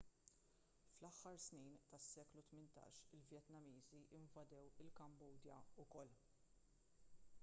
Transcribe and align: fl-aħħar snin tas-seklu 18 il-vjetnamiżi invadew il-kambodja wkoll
fl-aħħar 0.93 1.35
snin 1.43 1.75
tas-seklu 1.91 2.43
18 2.59 3.03
il-vjetnamiżi 3.19 4.01
invadew 4.21 4.73
il-kambodja 4.87 5.61
wkoll 5.85 6.17